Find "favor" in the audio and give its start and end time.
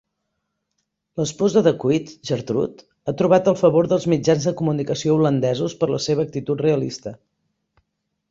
3.59-3.89